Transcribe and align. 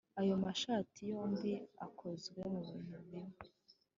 ayo 0.19 0.35
mashati 0.43 0.99
yombi 1.11 1.51
akozwe 1.85 2.39
mubintu 2.51 2.97
bimwe 3.07 3.21